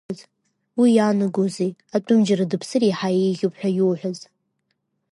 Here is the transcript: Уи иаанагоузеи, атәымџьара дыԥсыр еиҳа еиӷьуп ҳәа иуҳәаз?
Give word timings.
Уи 0.79 0.89
иаанагоузеи, 0.97 1.71
атәымџьара 1.95 2.49
дыԥсыр 2.51 2.83
еиҳа 2.85 3.09
еиӷьуп 3.23 3.53
ҳәа 3.59 3.69
иуҳәаз? 3.79 4.19